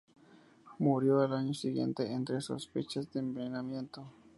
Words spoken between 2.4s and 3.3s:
sospechas de